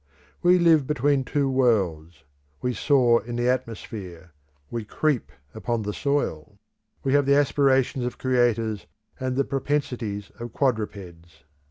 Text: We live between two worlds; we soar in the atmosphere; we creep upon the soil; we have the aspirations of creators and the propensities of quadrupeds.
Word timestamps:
We 0.41 0.57
live 0.57 0.87
between 0.87 1.23
two 1.23 1.47
worlds; 1.47 2.23
we 2.59 2.73
soar 2.73 3.23
in 3.23 3.35
the 3.35 3.47
atmosphere; 3.47 4.31
we 4.71 4.83
creep 4.83 5.31
upon 5.53 5.83
the 5.83 5.93
soil; 5.93 6.57
we 7.03 7.13
have 7.13 7.27
the 7.27 7.35
aspirations 7.35 8.03
of 8.05 8.17
creators 8.17 8.87
and 9.19 9.35
the 9.35 9.45
propensities 9.45 10.31
of 10.39 10.53
quadrupeds. 10.53 11.43